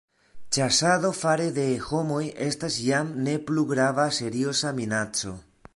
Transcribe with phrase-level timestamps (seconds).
[0.55, 5.39] Ĉasado fare de homoj estas jam ne plu grava serioza minaco.